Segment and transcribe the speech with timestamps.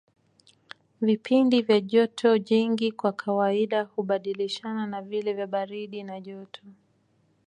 [1.01, 6.61] Vipindi vya joto jingi kwa kawaida hubadilishana na vile vya baridi na joto